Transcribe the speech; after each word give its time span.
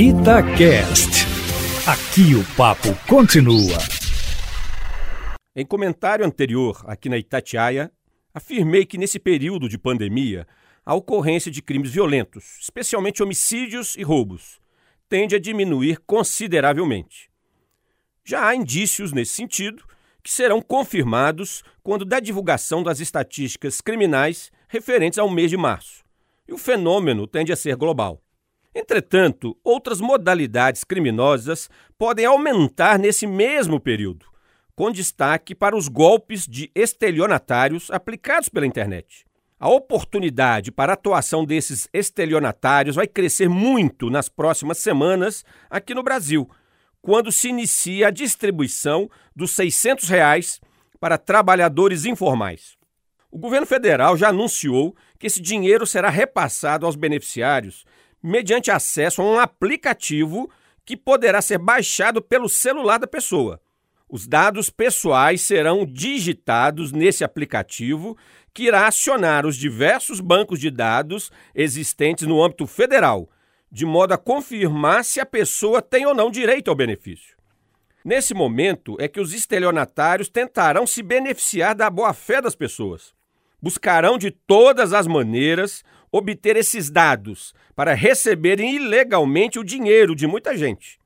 Itacast. 0.00 1.26
Aqui 1.84 2.32
o 2.36 2.44
papo 2.56 2.94
continua. 3.08 3.76
Em 5.56 5.66
comentário 5.66 6.24
anterior, 6.24 6.84
aqui 6.86 7.08
na 7.08 7.18
Itatiaia, 7.18 7.90
afirmei 8.32 8.86
que 8.86 8.96
nesse 8.96 9.18
período 9.18 9.68
de 9.68 9.76
pandemia, 9.76 10.46
a 10.86 10.94
ocorrência 10.94 11.50
de 11.50 11.60
crimes 11.60 11.90
violentos, 11.90 12.58
especialmente 12.60 13.24
homicídios 13.24 13.96
e 13.96 14.04
roubos, 14.04 14.60
tende 15.08 15.34
a 15.34 15.40
diminuir 15.40 15.98
consideravelmente. 16.06 17.28
Já 18.24 18.46
há 18.46 18.54
indícios 18.54 19.12
nesse 19.12 19.32
sentido 19.32 19.82
que 20.22 20.30
serão 20.30 20.62
confirmados 20.62 21.64
quando 21.82 22.04
da 22.04 22.20
divulgação 22.20 22.84
das 22.84 23.00
estatísticas 23.00 23.80
criminais 23.80 24.52
referentes 24.68 25.18
ao 25.18 25.28
mês 25.28 25.50
de 25.50 25.56
março. 25.56 26.04
E 26.46 26.52
o 26.52 26.56
fenômeno 26.56 27.26
tende 27.26 27.52
a 27.52 27.56
ser 27.56 27.74
global. 27.74 28.22
Entretanto, 28.74 29.56
outras 29.64 30.00
modalidades 30.00 30.84
criminosas 30.84 31.68
podem 31.96 32.26
aumentar 32.26 32.98
nesse 32.98 33.26
mesmo 33.26 33.80
período, 33.80 34.26
com 34.74 34.90
destaque 34.90 35.54
para 35.54 35.76
os 35.76 35.88
golpes 35.88 36.46
de 36.46 36.70
estelionatários 36.74 37.90
aplicados 37.90 38.48
pela 38.48 38.66
internet. 38.66 39.26
A 39.60 39.68
oportunidade 39.68 40.70
para 40.70 40.92
a 40.92 40.94
atuação 40.94 41.44
desses 41.44 41.88
estelionatários 41.92 42.94
vai 42.94 43.08
crescer 43.08 43.48
muito 43.48 44.08
nas 44.08 44.28
próximas 44.28 44.78
semanas 44.78 45.44
aqui 45.68 45.94
no 45.94 46.02
Brasil, 46.04 46.48
quando 47.02 47.32
se 47.32 47.48
inicia 47.48 48.08
a 48.08 48.12
distribuição 48.12 49.10
dos 49.34 49.50
600 49.52 50.08
reais 50.08 50.60
para 51.00 51.18
trabalhadores 51.18 52.04
informais. 52.04 52.76
O 53.30 53.38
governo 53.38 53.66
federal 53.66 54.16
já 54.16 54.28
anunciou 54.28 54.94
que 55.18 55.26
esse 55.26 55.42
dinheiro 55.42 55.86
será 55.86 56.08
repassado 56.08 56.86
aos 56.86 56.94
beneficiários 56.94 57.84
mediante 58.28 58.70
acesso 58.70 59.22
a 59.22 59.24
um 59.24 59.38
aplicativo 59.38 60.50
que 60.84 60.96
poderá 60.96 61.42
ser 61.42 61.58
baixado 61.58 62.22
pelo 62.22 62.48
celular 62.48 62.98
da 62.98 63.06
pessoa. 63.06 63.60
Os 64.08 64.26
dados 64.26 64.70
pessoais 64.70 65.42
serão 65.42 65.84
digitados 65.84 66.92
nesse 66.92 67.24
aplicativo 67.24 68.16
que 68.54 68.64
irá 68.64 68.86
acionar 68.86 69.44
os 69.44 69.56
diversos 69.56 70.20
bancos 70.20 70.58
de 70.58 70.70
dados 70.70 71.30
existentes 71.54 72.26
no 72.26 72.42
âmbito 72.42 72.66
federal, 72.66 73.28
de 73.70 73.84
modo 73.84 74.12
a 74.12 74.18
confirmar 74.18 75.04
se 75.04 75.20
a 75.20 75.26
pessoa 75.26 75.82
tem 75.82 76.06
ou 76.06 76.14
não 76.14 76.30
direito 76.30 76.68
ao 76.68 76.74
benefício. 76.74 77.36
Nesse 78.04 78.32
momento 78.32 78.96
é 78.98 79.06
que 79.06 79.20
os 79.20 79.34
estelionatários 79.34 80.30
tentarão 80.30 80.86
se 80.86 81.02
beneficiar 81.02 81.74
da 81.74 81.90
boa-fé 81.90 82.40
das 82.40 82.54
pessoas. 82.54 83.12
Buscarão 83.60 84.16
de 84.16 84.30
todas 84.30 84.94
as 84.94 85.06
maneiras 85.06 85.84
obter 86.10 86.56
esses 86.56 86.90
dados 86.90 87.54
para 87.74 87.94
receberem 87.94 88.76
ilegalmente 88.76 89.58
o 89.58 89.64
dinheiro 89.64 90.14
de 90.14 90.26
muita 90.26 90.56
gente. 90.56 90.98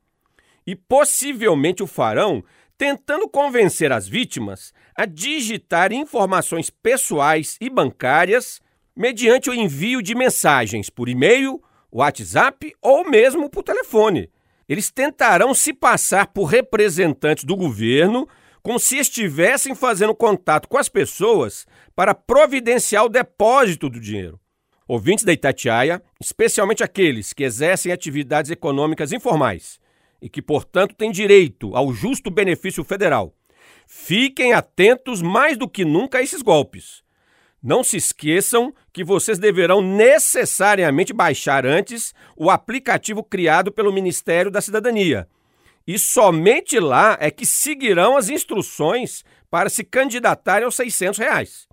E 0.67 0.77
possivelmente 0.77 1.83
o 1.83 1.87
farão 1.87 2.43
tentando 2.79 3.29
convencer 3.29 3.93
as 3.93 4.09
vítimas 4.09 4.73
a 4.95 5.07
digitar 5.07 5.93
informações 5.93 6.69
pessoais 6.69 7.57
e 7.61 7.71
bancárias 7.71 8.61
mediante 8.97 9.49
o 9.49 9.55
envio 9.55 10.03
de 10.03 10.15
mensagens 10.15 10.91
por 10.91 11.09
e-mail, 11.09 11.63
WhatsApp 11.93 12.75
ou 12.81 13.09
mesmo 13.09 13.49
por 13.49 13.63
telefone. 13.63 14.31
Eles 14.69 14.91
tentarão 14.91 15.55
se 15.55 15.73
passar 15.73 16.29
por 16.29 16.47
representantes 16.47 17.45
do 17.45 17.57
governo, 17.57 18.29
como 18.63 18.79
se 18.79 18.97
estivessem 18.97 19.75
fazendo 19.75 20.15
contato 20.15 20.69
com 20.69 20.79
as 20.79 20.89
pessoas 20.89 21.67
para 21.95 22.15
providenciar 22.15 23.05
o 23.05 23.09
depósito 23.09 23.89
do 23.91 24.01
dinheiro. 24.01 24.42
Ouvintes 24.87 25.25
da 25.25 25.33
Itatiaia, 25.33 26.03
especialmente 26.21 26.83
aqueles 26.83 27.33
que 27.33 27.45
exercem 27.45 27.93
atividades 27.93 28.51
econômicas 28.51 29.13
informais, 29.13 29.81
e 30.21 30.29
que, 30.29 30.43
portanto, 30.43 30.95
têm 30.95 31.11
direito 31.11 31.75
ao 31.75 31.93
justo 31.93 32.31
benefício 32.31 32.85
federal. 32.85 33.35
Fiquem 33.87 34.53
atentos 34.53 35.23
mais 35.23 35.57
do 35.57 35.69
que 35.69 35.85
nunca 35.85 36.19
a 36.19 36.23
esses 36.23 36.43
golpes. 36.43 37.03
Não 37.63 37.85
se 37.85 37.97
esqueçam 37.97 38.75
que 38.93 39.05
vocês 39.05 39.39
deverão 39.39 39.81
necessariamente 39.81 41.13
baixar 41.13 41.65
antes 41.65 42.13
o 42.37 42.51
aplicativo 42.51 43.23
criado 43.23 43.71
pelo 43.71 43.93
Ministério 43.93 44.51
da 44.51 44.61
Cidadania. 44.61 45.29
E 45.87 45.99
somente 45.99 46.79
lá 46.81 47.17
é 47.21 47.31
que 47.31 47.47
seguirão 47.47 48.17
as 48.17 48.29
instruções 48.29 49.25
para 49.49 49.69
se 49.69 49.85
candidatarem 49.85 50.65
aos 50.65 50.75
600 50.75 51.19
reais. 51.19 51.69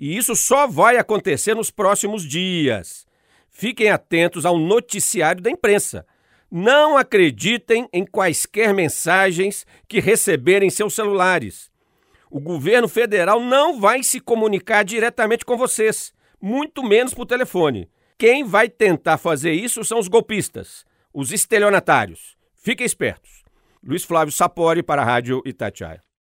E 0.00 0.16
isso 0.16 0.34
só 0.34 0.66
vai 0.66 0.96
acontecer 0.96 1.54
nos 1.54 1.70
próximos 1.70 2.26
dias. 2.26 3.06
Fiquem 3.50 3.90
atentos 3.90 4.46
ao 4.46 4.58
noticiário 4.58 5.42
da 5.42 5.50
imprensa. 5.50 6.06
Não 6.50 6.96
acreditem 6.96 7.86
em 7.92 8.06
quaisquer 8.06 8.72
mensagens 8.72 9.66
que 9.86 10.00
receberem 10.00 10.70
seus 10.70 10.94
celulares. 10.94 11.70
O 12.30 12.40
governo 12.40 12.88
federal 12.88 13.40
não 13.40 13.78
vai 13.78 14.02
se 14.02 14.20
comunicar 14.20 14.84
diretamente 14.84 15.44
com 15.44 15.58
vocês, 15.58 16.14
muito 16.40 16.82
menos 16.82 17.12
por 17.12 17.26
telefone. 17.26 17.90
Quem 18.16 18.42
vai 18.42 18.70
tentar 18.70 19.18
fazer 19.18 19.52
isso 19.52 19.84
são 19.84 19.98
os 19.98 20.08
golpistas, 20.08 20.86
os 21.12 21.30
estelionatários. 21.30 22.38
Fiquem 22.56 22.86
espertos. 22.86 23.44
Luiz 23.84 24.02
Flávio 24.02 24.32
Sapori 24.32 24.82
para 24.82 25.02
a 25.02 25.04
Rádio 25.04 25.42
Itatiaia. 25.44 26.02